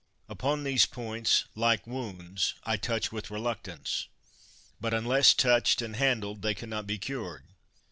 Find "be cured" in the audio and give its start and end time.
6.87-7.43